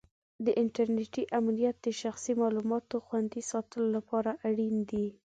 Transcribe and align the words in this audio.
انټرنېټي 0.63 1.23
امنیت 1.39 1.75
د 1.85 1.87
شخصي 2.01 2.33
معلوماتو 2.41 2.95
خوندي 3.05 3.41
ساتلو 3.51 3.85
لپاره 3.97 4.31
اړین 4.47 4.75
دی. 4.89 5.07